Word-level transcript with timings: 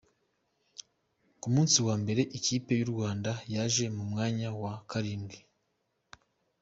Ku 1.39 1.47
munsi 1.53 1.77
wa 1.87 1.95
mbere 2.01 2.21
ikipe 2.37 2.71
yu 2.79 2.87
Rwanda 2.93 3.31
yaje 3.53 3.83
ku 3.95 4.03
mwanya 4.11 4.47
wa 4.61 4.73
karindwi 4.89 5.37